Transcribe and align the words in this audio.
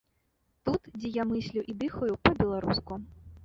Тут, 0.69 0.81
дзе 0.97 1.11
я 1.21 1.27
мыслю 1.33 1.67
і 1.75 1.77
дыхаю 1.85 2.13
па-беларуску. 2.27 2.93